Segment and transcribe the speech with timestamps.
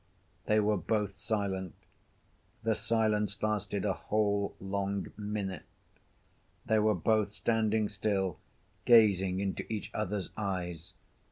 [0.47, 1.75] They were both silent.
[2.63, 5.61] The silence lasted a whole long minute.
[6.65, 8.39] They were both standing still,
[8.85, 10.95] gazing into each other's eyes.